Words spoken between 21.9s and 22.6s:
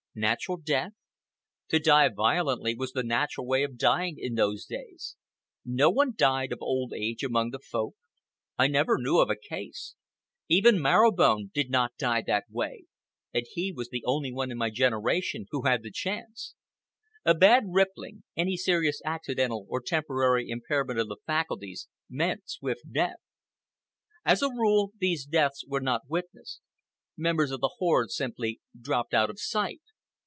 meant